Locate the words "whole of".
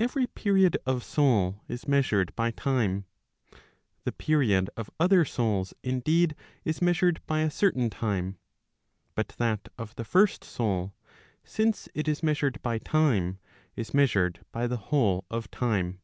14.90-15.48